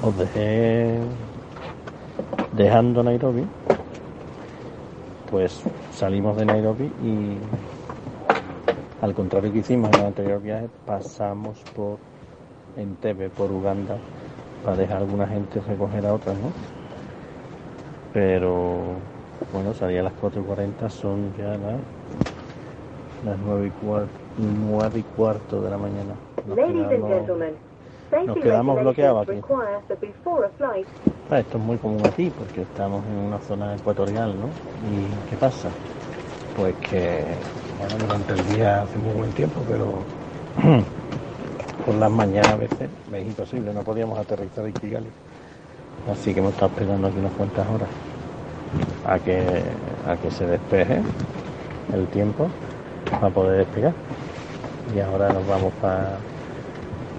of 0.03 0.17
the 0.17 0.25
hand, 0.25 1.17
the 2.57 2.69
hand 2.69 2.95
Nairobi. 2.95 3.47
Pues 5.33 5.63
salimos 5.91 6.37
de 6.37 6.45
Nairobi 6.45 6.91
y 7.03 7.37
al 9.01 9.15
contrario 9.15 9.51
que 9.51 9.57
hicimos 9.57 9.89
en 9.93 10.01
el 10.01 10.05
anterior 10.05 10.39
viaje, 10.39 10.69
pasamos 10.85 11.57
por 11.75 11.97
Entebbe, 12.77 13.31
por 13.31 13.51
Uganda, 13.51 13.97
para 14.63 14.77
dejar 14.77 14.97
a 14.97 14.99
alguna 14.99 15.25
gente 15.25 15.59
recoger 15.59 16.05
a 16.05 16.13
otras, 16.13 16.35
¿no? 16.35 16.51
Pero 18.13 18.81
bueno, 19.51 19.73
salía 19.73 20.01
a 20.01 20.03
las 20.03 20.13
4.40, 20.21 20.87
son 20.91 21.33
ya 21.35 21.57
las, 21.57 21.79
las 23.25 23.39
9 23.43 23.65
y, 23.65 23.83
cuarto, 23.83 24.11
9 24.37 24.99
y 24.99 25.03
cuarto 25.17 25.61
de 25.63 25.69
la 25.71 25.77
mañana. 25.79 26.13
Ladies 26.47 26.91
and 26.91 27.07
gentlemen, 27.07 27.55
nos 28.21 28.37
quedamos 28.37 28.79
bloqueados 28.79 29.27
aquí. 29.27 29.41
Ah, 31.29 31.39
Esto 31.39 31.57
es 31.57 31.63
muy 31.63 31.77
común 31.77 32.05
aquí 32.05 32.31
porque 32.37 32.61
estamos 32.61 33.03
en 33.07 33.17
una 33.17 33.39
zona 33.39 33.75
ecuatorial, 33.75 34.35
¿no? 34.39 34.47
¿Y 34.47 35.29
qué 35.29 35.35
pasa? 35.37 35.69
Pues 36.55 36.75
que, 36.75 37.23
bueno, 37.79 38.05
durante 38.05 38.33
el 38.33 38.55
día 38.55 38.83
hace 38.83 38.97
muy 38.99 39.13
buen 39.13 39.31
tiempo, 39.31 39.61
pero 39.67 39.93
por 41.85 41.95
las 41.95 42.11
mañanas 42.11 42.51
a 42.51 42.57
veces 42.57 42.89
es 43.13 43.25
imposible, 43.25 43.73
no 43.73 43.81
podíamos 43.81 44.19
aterrizar 44.19 44.65
en 44.65 44.73
Kigali. 44.73 45.09
Así 46.11 46.33
que 46.33 46.39
hemos 46.39 46.53
estado 46.53 46.71
esperando 46.71 47.07
aquí 47.07 47.17
unas 47.17 47.31
cuantas 47.33 47.67
horas 47.69 47.89
a 49.05 49.19
que, 49.19 49.41
a 50.07 50.15
que 50.17 50.31
se 50.31 50.45
despeje 50.45 51.01
el 51.93 52.07
tiempo 52.07 52.47
para 53.09 53.29
poder 53.29 53.65
despegar. 53.65 53.93
Y 54.95 54.99
ahora 54.99 55.29
nos 55.29 55.47
vamos 55.47 55.73
para 55.81 56.17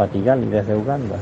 Kigali 0.03 0.47
desde 0.47 0.75
Uganda. 0.75 1.17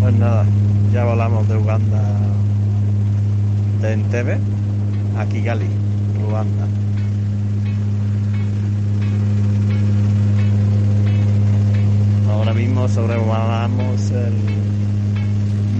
Pues 0.00 0.14
nada, 0.14 0.46
ya 0.92 1.04
volamos 1.04 1.48
de 1.48 1.56
Uganda, 1.56 2.02
de 3.80 3.92
Entebbe 3.92 4.38
a 5.18 5.26
Kigali, 5.26 5.66
Uganda. 6.26 6.66
Ahora 12.30 12.54
mismo 12.54 12.88
sobrevolamos 12.88 14.10
el 14.12 14.71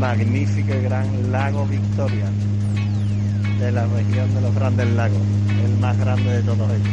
magnífico 0.03 0.75
y 0.75 0.83
gran 0.83 1.31
lago 1.31 1.65
Victoria 1.65 2.29
de 3.61 3.71
la 3.71 3.87
región 3.87 4.35
de 4.35 4.41
los 4.41 4.53
Grandes 4.53 4.89
Lagos, 4.95 5.23
el 5.65 5.79
más 5.79 5.97
grande 5.97 6.29
de 6.29 6.43
todos 6.43 6.71
ellos. 6.73 6.89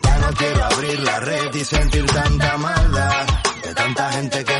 Ya 0.00 0.18
no 0.18 0.28
quiero 0.38 0.64
abrir 0.64 1.00
la 1.00 1.18
red 1.18 1.54
y 1.54 1.64
sentir 1.64 2.06
tanta 2.06 2.56
maldad 2.58 3.26
de 3.64 3.74
tanta 3.74 4.12
gente 4.12 4.44
que 4.44 4.53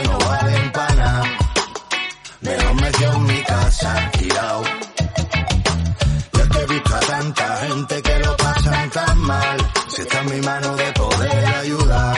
mi 10.30 10.40
mano 10.40 10.74
de 10.76 10.92
poder 10.92 11.44
ayudar, 11.46 12.16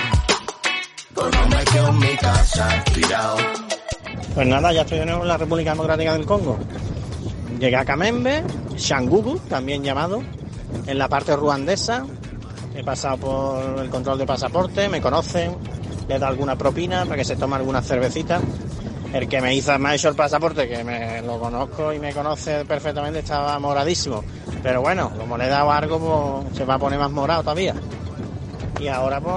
en 1.75 1.99
mi 1.99 2.17
casa 2.17 2.85
tirado. 2.95 3.37
Pues 4.35 4.47
nada, 4.47 4.73
ya 4.73 4.83
estoy 4.83 4.99
en 4.99 5.29
la 5.29 5.37
República 5.37 5.71
Democrática 5.71 6.13
del 6.13 6.27
Congo. 6.27 6.59
Llegué 7.59 7.77
a 7.77 7.85
Kamembe, 7.85 8.45
Shangugu, 8.77 9.39
también 9.49 9.83
llamado, 9.83 10.23
en 10.87 10.99
la 10.99 11.09
parte 11.09 11.35
ruandesa. 11.35 12.05
He 12.75 12.85
pasado 12.85 13.17
por 13.17 13.79
el 13.83 13.89
control 13.89 14.19
de 14.19 14.27
pasaporte, 14.27 14.89
me 14.89 15.01
conocen, 15.01 15.57
le 16.07 16.15
he 16.15 16.19
dado 16.19 16.33
alguna 16.33 16.57
propina 16.57 17.05
para 17.05 17.17
que 17.17 17.25
se 17.25 17.37
tome 17.37 17.57
alguna 17.57 17.81
cervecita. 17.83 18.41
El 19.13 19.29
que 19.29 19.41
me 19.41 19.55
hizo, 19.55 19.79
me 19.79 19.91
ha 19.91 19.95
hecho 19.95 20.09
el 20.09 20.15
pasaporte, 20.17 20.69
que 20.69 20.85
me 20.85 21.23
lo 21.23 21.39
conozco 21.39 21.93
y 21.93 21.99
me 21.99 22.13
conoce 22.13 22.65
perfectamente, 22.65 23.21
estaba 23.21 23.59
moradísimo. 23.59 24.23
Pero 24.63 24.83
bueno, 24.83 25.11
como 25.17 25.39
le 25.39 25.47
he 25.47 25.49
dado 25.49 25.71
algo, 25.71 26.43
pues 26.45 26.57
se 26.57 26.65
va 26.65 26.75
a 26.75 26.79
poner 26.79 26.99
más 26.99 27.11
morado 27.11 27.43
todavía. 27.43 27.75
Y 28.81 28.89
ahora 28.89 29.21
pues 29.21 29.37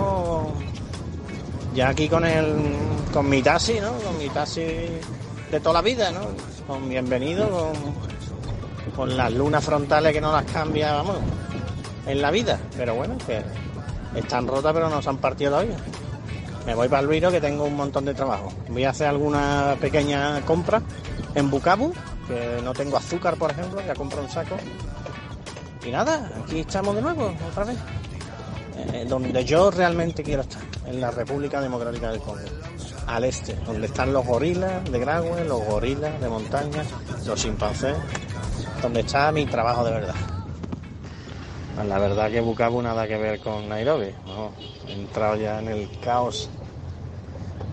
ya 1.74 1.90
aquí 1.90 2.10
con 2.10 2.26
el 2.26 2.56
con 3.14 3.30
mi 3.30 3.42
taxi, 3.42 3.80
¿no? 3.80 3.92
Con 3.94 4.18
mi 4.18 4.30
taxi 4.30 4.62
de 4.62 5.60
toda 5.60 5.76
la 5.76 5.82
vida, 5.82 6.12
¿no? 6.12 6.22
Con 6.68 6.90
bienvenido, 6.90 7.50
con, 7.50 7.74
con 8.96 9.18
las 9.18 9.32
lunas 9.32 9.64
frontales 9.64 10.14
que 10.14 10.22
no 10.22 10.32
las 10.32 10.46
cambia, 10.46 10.94
vamos, 10.94 11.18
en 12.06 12.22
la 12.22 12.32
vida. 12.32 12.60
Pero 12.76 12.96
bueno, 12.96 13.18
que 13.26 13.42
están 14.16 14.48
rotas 14.48 14.74
pero 14.74 14.90
no 14.90 15.02
se 15.02 15.10
han 15.10 15.18
partido 15.18 15.52
todavía. 15.52 15.78
Me 16.70 16.76
voy 16.76 16.88
para 16.88 17.00
el 17.00 17.08
Luiro 17.08 17.32
que 17.32 17.42
tengo 17.42 17.64
un 17.64 17.76
montón 17.76 18.06
de 18.06 18.14
trabajo. 18.14 18.54
Voy 18.70 18.84
a 18.84 18.92
hacer 18.92 19.08
alguna 19.08 19.76
pequeña 19.82 20.40
compra 20.42 20.80
en 21.34 21.50
Bukavu, 21.50 21.92
que 22.28 22.62
no 22.64 22.74
tengo 22.74 22.96
azúcar, 22.96 23.38
por 23.38 23.50
ejemplo, 23.50 23.82
ya 23.88 23.96
compro 23.96 24.22
un 24.22 24.30
saco. 24.30 24.56
Y 25.84 25.90
nada, 25.90 26.32
aquí 26.44 26.60
estamos 26.60 26.94
de 26.94 27.02
nuevo, 27.02 27.34
otra 27.50 27.64
vez 27.64 27.78
eh, 28.94 29.04
donde 29.10 29.44
yo 29.44 29.72
realmente 29.72 30.22
quiero 30.22 30.44
estar, 30.44 30.62
en 30.86 31.02
la 31.02 31.10
República 31.10 31.60
Democrática 31.60 32.12
del 32.12 32.22
Congo, 32.22 32.38
al 33.08 33.24
este, 33.24 33.56
donde 33.66 33.88
están 33.88 34.14
los 34.14 34.24
gorilas 34.24 34.84
de 34.92 35.00
Graue, 35.00 35.46
los 35.46 35.66
gorilas 35.66 36.22
de 36.22 36.30
montaña, 36.30 36.84
los 37.26 37.42
chimpancés, 37.42 37.98
donde 38.80 39.00
está 39.00 39.32
mi 39.32 39.48
trabajo 39.48 39.84
de 39.86 39.92
verdad. 39.92 40.16
Pues 41.74 41.88
La 41.88 41.98
verdad 41.98 42.30
que 42.30 42.42
Bukavu 42.42 42.80
nada 42.84 43.08
que 43.08 43.18
ver 43.18 43.40
con 43.40 43.68
Nairobi, 43.68 44.14
no, 44.28 44.52
he 44.88 44.94
entrado 44.94 45.36
ya 45.36 45.58
en 45.58 45.70
el 45.70 45.90
caos 46.00 46.48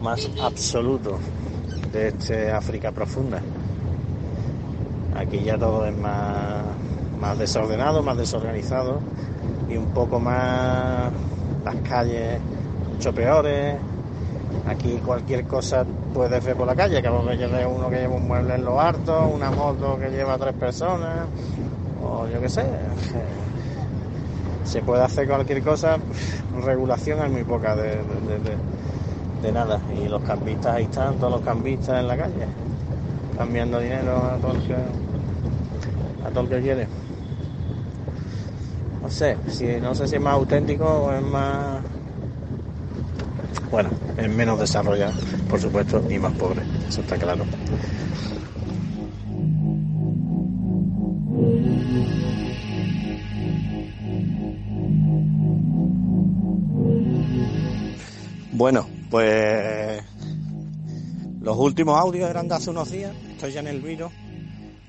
más 0.07 0.31
absoluto 0.41 1.19
de 1.93 2.09
este 2.09 2.53
África 2.53 2.93
profunda. 2.93 3.41
Aquí 5.17 5.43
ya 5.43 5.59
todo 5.59 5.85
es 5.85 5.97
más, 5.99 6.63
más 7.21 7.37
desordenado, 7.37 8.05
más 8.05 8.17
desorganizado 8.17 9.01
y 9.69 9.77
un 9.77 9.87
poco 9.87 10.21
más 10.21 11.11
las 11.65 11.75
calles 11.89 12.39
mucho 12.93 13.13
peores. 13.13 13.75
Aquí 14.69 14.97
cualquier 15.05 15.43
cosa 15.45 15.85
puedes 16.15 16.45
ver 16.45 16.55
por 16.55 16.69
la 16.69 16.77
calle, 16.77 17.03
que 17.03 17.09
lleve 17.09 17.67
uno 17.67 17.91
que 17.91 17.97
lleva 17.97 18.15
un 18.15 18.29
mueble 18.29 18.55
en 18.55 18.65
lo 18.65 18.81
harto, 18.81 19.27
una 19.27 19.51
moto 19.51 19.99
que 19.99 20.09
lleva 20.11 20.39
tres 20.39 20.55
personas, 20.55 21.27
o 22.01 22.29
yo 22.29 22.41
qué 22.41 22.49
sé. 22.49 22.65
Se 24.65 24.83
puede 24.83 25.03
hacer 25.03 25.27
cualquier 25.27 25.63
cosa, 25.65 25.97
regulación 26.65 27.21
hay 27.23 27.31
muy 27.31 27.43
poca 27.43 27.75
de- 27.75 27.97
de 29.47 29.53
nada. 29.53 29.81
Y 29.97 30.09
los 30.09 30.23
cambistas 30.23 30.75
ahí 30.75 30.85
están, 30.85 31.15
todos 31.17 31.35
los 31.35 31.41
cambistas 31.43 32.01
en 32.01 32.09
la 32.09 32.17
calle, 32.17 32.47
cambiando 33.37 33.79
dinero 33.79 34.17
a 34.17 34.37
todo 34.37 34.53
el 34.53 34.63
que, 34.63 34.75
a 34.75 36.31
todo 36.31 36.41
el 36.43 36.49
que 36.49 36.61
quiere. 36.61 36.89
No 39.03 39.11
sé, 39.11 39.37
si, 39.49 39.67
no 39.81 39.95
sé 39.95 40.09
si 40.09 40.17
es 40.17 40.21
más 40.21 40.35
auténtico 40.35 40.85
o 40.85 41.13
es 41.13 41.23
más... 41.23 41.81
Bueno, 43.71 43.91
es 44.17 44.29
menos 44.29 44.59
desarrollado, 44.59 45.15
por 45.49 45.61
supuesto, 45.61 46.03
y 46.11 46.19
más 46.19 46.33
pobre, 46.35 46.63
eso 46.89 47.01
está 47.01 47.17
claro. 47.17 47.45
Bueno, 58.53 58.87
pues 59.17 60.05
los 61.41 61.57
últimos 61.57 61.99
audios 61.99 62.29
eran 62.29 62.49
de 62.49 62.55
hace 62.55 62.69
unos 62.69 62.91
días. 62.91 63.15
Estoy 63.31 63.51
ya 63.51 63.61
en 63.61 63.69
el 63.69 63.81
vino 63.81 64.13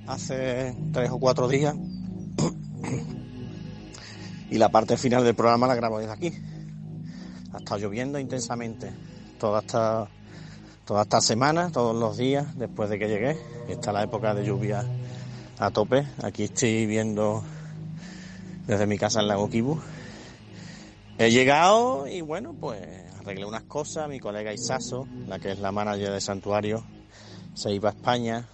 hace 0.06 0.76
tres 0.92 1.12
o 1.12 1.18
cuatro 1.18 1.48
días. 1.48 1.74
y 4.52 4.58
la 4.58 4.68
parte 4.68 4.98
final 4.98 5.24
del 5.24 5.34
programa 5.34 5.66
la 5.66 5.76
grabo 5.76 6.00
desde 6.00 6.12
aquí. 6.12 6.34
Ha 7.54 7.60
estado 7.60 7.80
lloviendo 7.80 8.20
intensamente 8.20 8.92
toda 9.40 9.62
esta, 9.62 10.10
toda 10.84 11.04
esta 11.04 11.22
semana, 11.22 11.72
todos 11.72 11.96
los 11.96 12.18
días 12.18 12.54
después 12.58 12.90
de 12.90 13.00
que 13.00 13.08
llegué. 13.08 13.38
Está 13.70 13.94
la 13.94 14.04
época 14.04 14.34
de 14.34 14.46
lluvia 14.46 14.84
a 15.58 15.72
tope. 15.72 16.06
Aquí 16.22 16.44
estoy 16.44 16.86
viendo 16.86 17.46
desde 18.68 18.88
mi 18.88 18.98
casa 18.98 19.22
en 19.22 19.30
Lago 19.30 19.50
Kibu. 19.50 19.80
He 21.18 21.32
llegado 21.32 22.08
y 22.08 22.20
bueno, 22.20 22.54
pues 22.60 23.07
arreglé 23.20 23.46
unas 23.46 23.64
cosas. 23.64 24.10
Mi 24.10 24.20
colega 24.20 24.54
Isaso, 24.54 25.08
la 25.28 25.40
que 25.40 25.52
es 25.52 25.60
la 25.60 25.72
manager 25.72 26.12
del 26.12 26.22
santuario, 26.22 26.84
se 27.54 27.74
iba 27.74 27.90
a 27.90 27.94
España 27.94 28.48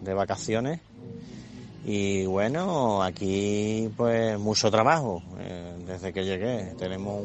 de 0.00 0.14
vacaciones. 0.14 0.80
Y 1.84 2.26
bueno, 2.26 3.02
aquí 3.02 3.90
pues 3.96 4.38
mucho 4.38 4.70
trabajo 4.70 5.22
eh, 5.38 5.76
desde 5.86 6.12
que 6.12 6.24
llegué. 6.24 6.74
Tenemos 6.78 7.22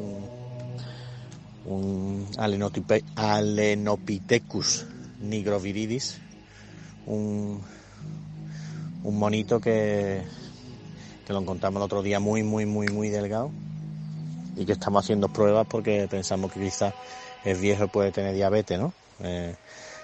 un, 1.65 1.73
un 1.73 2.27
Alenopithecus 2.38 4.85
nigroviridis, 5.21 6.19
un, 7.05 7.62
un 9.03 9.19
monito 9.19 9.59
que, 9.59 10.23
que 11.25 11.33
lo 11.33 11.39
encontramos 11.39 11.79
el 11.79 11.83
otro 11.83 12.01
día 12.01 12.19
muy, 12.19 12.43
muy, 12.43 12.65
muy, 12.65 12.88
muy 12.88 13.09
delgado 13.09 13.51
y 14.55 14.65
que 14.65 14.74
estamos 14.74 15.03
haciendo 15.03 15.29
pruebas 15.29 15.67
porque 15.69 16.07
pensamos 16.10 16.51
que 16.51 16.60
quizás 16.60 16.93
es 17.43 17.60
viejo 17.60 17.88
puede 17.88 18.12
tener 18.12 18.33
diabetes, 18.33 18.79
¿no? 18.79 18.93
Eh, 19.19 19.55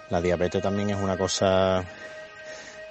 la 0.09 0.21
diabetes 0.21 0.61
también 0.61 0.89
es 0.89 0.97
una 0.97 1.17
cosa 1.17 1.83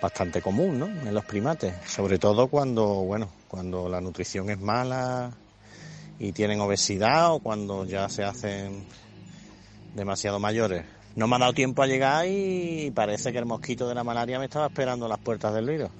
bastante 0.00 0.40
común, 0.40 0.78
¿no? 0.78 0.86
En 0.86 1.12
los 1.12 1.24
primates, 1.24 1.74
sobre 1.86 2.18
todo 2.18 2.48
cuando, 2.48 2.86
bueno, 2.86 3.28
cuando 3.48 3.88
la 3.88 4.00
nutrición 4.00 4.50
es 4.50 4.60
mala 4.60 5.32
y 6.18 6.32
tienen 6.32 6.60
obesidad 6.60 7.32
o 7.32 7.40
cuando 7.40 7.84
ya 7.84 8.08
se 8.08 8.24
hacen 8.24 8.86
demasiado 9.94 10.38
mayores. 10.38 10.84
No 11.16 11.26
me 11.26 11.36
ha 11.36 11.38
dado 11.40 11.52
tiempo 11.52 11.82
a 11.82 11.86
llegar 11.86 12.26
y 12.28 12.92
parece 12.94 13.32
que 13.32 13.38
el 13.38 13.46
mosquito 13.46 13.88
de 13.88 13.94
la 13.94 14.04
malaria 14.04 14.38
me 14.38 14.44
estaba 14.44 14.66
esperando 14.66 15.06
a 15.06 15.08
las 15.08 15.18
puertas 15.18 15.52
del 15.52 15.66
virus. 15.66 15.90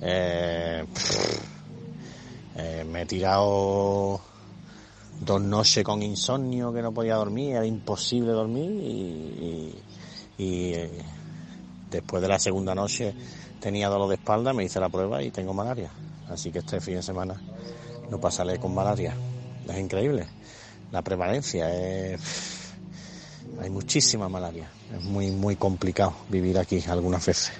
Eh, 0.00 0.84
eh, 2.56 2.84
me 2.90 3.02
he 3.02 3.06
tirado 3.06 4.20
dos 5.20 5.40
noches 5.40 5.84
con 5.84 6.02
insomnio 6.02 6.72
que 6.72 6.82
no 6.82 6.92
podía 6.92 7.16
dormir, 7.16 7.56
era 7.56 7.66
imposible 7.66 8.32
dormir 8.32 8.70
y, 8.70 9.74
eh, 10.38 10.90
después 11.90 12.22
de 12.22 12.28
la 12.28 12.38
segunda 12.38 12.74
noche 12.74 13.14
tenía 13.60 13.88
dolor 13.88 14.08
de 14.08 14.16
espalda, 14.16 14.52
me 14.52 14.64
hice 14.64 14.80
la 14.80 14.88
prueba 14.88 15.22
y 15.22 15.30
tengo 15.30 15.54
malaria. 15.54 15.90
Así 16.28 16.50
que 16.50 16.58
este 16.58 16.80
fin 16.80 16.96
de 16.96 17.02
semana 17.02 17.40
no 18.10 18.20
pasaré 18.20 18.58
con 18.58 18.74
malaria. 18.74 19.14
Es 19.68 19.78
increíble. 19.78 20.26
La 20.92 21.02
prevalencia 21.02 21.72
es... 21.74 22.72
Hay 23.60 23.70
muchísima 23.70 24.28
malaria. 24.28 24.68
Es 24.94 25.02
muy, 25.02 25.30
muy 25.30 25.56
complicado 25.56 26.14
vivir 26.28 26.58
aquí 26.58 26.82
algunas 26.88 27.24
veces. 27.24 27.52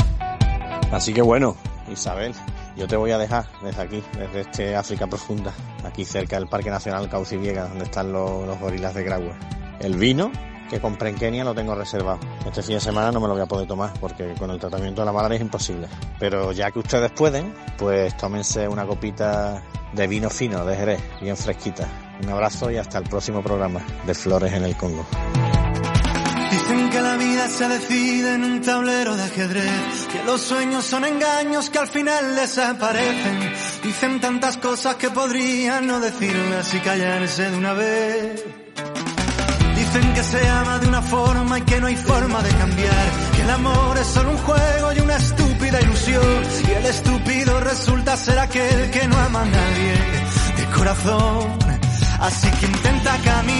Así 0.90 1.12
que 1.12 1.22
bueno, 1.22 1.57
Isabel, 1.90 2.35
yo 2.76 2.87
te 2.88 2.96
voy 2.96 3.10
a 3.12 3.18
dejar 3.18 3.46
desde 3.62 3.82
aquí, 3.82 4.02
desde 4.18 4.40
este 4.40 4.76
África 4.76 5.06
profunda, 5.06 5.52
aquí 5.84 6.04
cerca 6.04 6.37
del 6.38 6.48
Parque 6.48 6.70
Nacional 6.70 7.08
Cauciviega, 7.08 7.68
donde 7.68 7.84
están 7.84 8.12
los, 8.12 8.58
gorilas 8.58 8.94
de 8.94 9.04
Grauer. 9.04 9.34
El 9.80 9.96
vino 9.96 10.30
que 10.70 10.80
compré 10.80 11.10
en 11.10 11.16
Kenia 11.16 11.44
lo 11.44 11.54
tengo 11.54 11.74
reservado. 11.74 12.18
Este 12.46 12.62
fin 12.62 12.76
de 12.76 12.80
semana 12.80 13.12
no 13.12 13.20
me 13.20 13.28
lo 13.28 13.34
voy 13.34 13.42
a 13.42 13.46
poder 13.46 13.68
tomar 13.68 13.92
porque 14.00 14.34
con 14.38 14.50
el 14.50 14.58
tratamiento 14.58 15.02
de 15.02 15.06
la 15.06 15.12
malaria 15.12 15.37
es 15.37 15.42
imposible. 15.42 15.88
Pero 16.18 16.52
ya 16.52 16.70
que 16.70 16.78
ustedes 16.78 17.10
pueden, 17.12 17.54
pues 17.76 18.16
tómense 18.16 18.66
una 18.66 18.87
copita 18.87 19.62
de 19.92 20.06
vino 20.06 20.30
fino 20.30 20.64
de 20.64 20.76
Jerez, 20.76 21.00
bien 21.20 21.37
fresquita. 21.37 21.87
Un 22.22 22.30
abrazo 22.30 22.70
y 22.70 22.76
hasta 22.76 22.98
el 22.98 23.04
próximo 23.04 23.42
programa 23.42 23.80
de 24.06 24.14
Flores 24.14 24.52
en 24.52 24.64
el 24.64 24.76
Congo. 24.76 25.06
Dicen 26.54 26.88
que 26.88 27.00
la 27.00 27.16
vida 27.16 27.48
se 27.48 27.68
decide 27.68 28.34
en 28.34 28.44
un 28.44 28.60
tablero 28.60 29.16
de 29.16 29.24
ajedrez, 29.24 30.06
que 30.12 30.22
los 30.22 30.40
sueños 30.40 30.84
son 30.84 31.04
engaños 31.04 31.68
que 31.68 31.78
al 31.80 31.88
final 31.88 32.36
desaparecen. 32.36 33.52
Dicen 33.82 34.20
tantas 34.20 34.56
cosas 34.58 34.94
que 34.94 35.10
podrían 35.10 35.88
no 35.88 35.98
decirlas 35.98 36.72
y 36.72 36.78
callarse 36.78 37.50
de 37.50 37.56
una 37.56 37.72
vez. 37.72 38.44
Dicen 39.74 40.14
que 40.14 40.22
se 40.22 40.48
ama 40.48 40.78
de 40.78 40.86
una 40.86 41.02
forma 41.02 41.58
y 41.58 41.62
que 41.62 41.80
no 41.80 41.88
hay 41.88 41.96
forma 41.96 42.40
de 42.40 42.50
cambiar, 42.50 43.06
que 43.34 43.42
el 43.42 43.50
amor 43.50 43.98
es 43.98 44.06
solo 44.06 44.30
un 44.30 44.38
juego 44.38 44.92
y 44.92 45.00
una 45.00 45.16
estúpida 45.16 45.80
ilusión, 45.80 46.42
y 46.68 46.70
el 46.70 46.86
estúpido 46.86 47.60
resulta 47.60 48.16
ser 48.16 48.38
aquel 48.38 48.90
que 48.92 49.08
no 49.08 49.18
ama 49.18 49.42
a 49.42 49.46
nadie 49.46 49.94
de 50.56 50.66
corazón. 50.76 51.58
Así 52.20 52.48
que 52.48 52.66
intenta 52.66 53.18
caminar, 53.18 53.53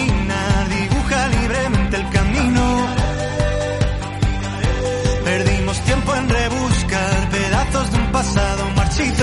Vive 8.97 9.13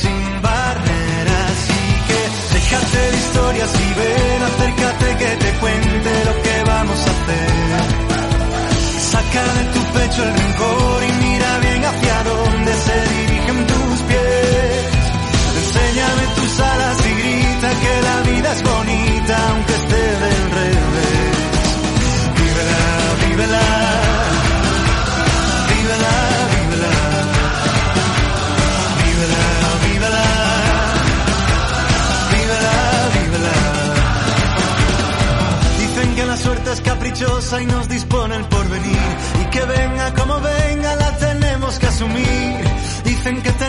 sin 0.00 0.40
barreras 0.40 1.58
y 1.68 1.82
que 2.06 2.20
déjate 2.54 3.00
de 3.10 3.16
historias 3.16 3.72
y 3.74 3.88
ven, 3.98 4.42
acércate 4.42 5.08
que 5.16 5.30
te 5.44 5.50
cuente 5.58 6.24
lo 6.24 6.34
que 6.42 6.62
vamos 6.70 7.00
a 7.00 7.10
hacer. 7.10 7.50
Saca 9.10 9.42
de 9.54 9.64
tu 9.74 9.80
pecho 9.98 10.22
el 10.22 10.32
rencor 10.34 11.02
y 11.02 11.12
mira 11.24 11.58
bien 11.58 11.84
hacia 11.84 12.22
dónde 12.22 12.72
se 12.72 12.96
dirigen 13.14 13.66
tus 13.66 14.00
pies. 14.02 14.86
Enséñame 15.56 16.24
tus 16.36 16.60
alas 16.60 16.98
y 17.06 17.12
grita 17.20 17.70
que 17.80 18.02
la 18.02 18.16
vida 18.30 18.52
es 18.52 18.62
bonita 18.62 19.05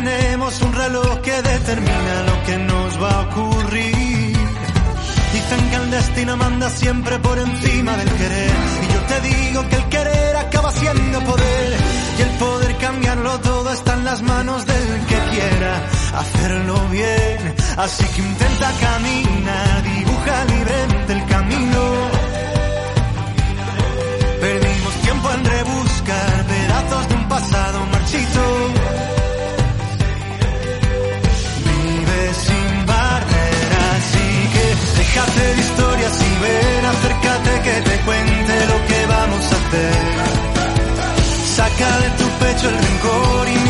tenemos 0.08 0.62
un 0.62 0.74
reloj 0.74 1.22
que 1.22 1.42
determina 1.42 2.16
lo 2.30 2.36
que 2.46 2.58
nos 2.58 3.04
va 3.04 3.12
a 3.12 3.22
ocurrir. 3.28 4.38
Dicen 5.34 5.62
que 5.70 5.76
el 5.76 5.92
destino 5.92 6.38
manda 6.38 6.70
siempre 6.70 7.20
por 7.20 7.38
encima 7.38 7.92
del 7.98 8.12
querer. 8.20 8.52
Y 8.84 8.94
yo 8.94 9.02
te 9.12 9.18
digo 9.30 9.60
que 9.70 9.76
el 9.76 9.86
querer 9.96 10.36
acaba 10.38 10.72
siendo 10.72 11.20
poder. 11.32 11.70
Y 12.18 12.22
el 12.22 12.30
poder 12.46 12.78
cambiarlo 12.78 13.40
todo 13.40 13.72
está 13.74 13.94
en 13.96 14.06
las 14.06 14.22
manos 14.22 14.66
del 14.66 15.06
que 15.10 15.20
quiera 15.34 15.74
hacerlo 16.22 16.76
bien. 16.90 17.56
Así 17.78 18.06
que 18.14 18.22
intenta 18.22 18.72
caminar, 18.88 19.84
dibuja 19.84 20.46
libremente 20.54 21.14
el 21.18 21.26
camino. 21.26 21.82
Perdimos 24.40 24.94
tiempo 25.06 25.32
en 25.34 25.46
rebuscar 25.46 25.87
ven, 36.44 36.86
acércate 36.86 37.52
que 37.66 37.76
te 37.90 37.96
cuente 38.06 38.54
lo 38.72 38.78
que 38.88 39.06
vamos 39.08 39.44
a 39.54 39.56
hacer. 39.62 39.94
Saca 41.56 41.92
de 42.00 42.10
tu 42.20 42.28
pecho 42.42 42.70
el 42.70 42.78
rencor 42.78 43.48
y 43.50 43.67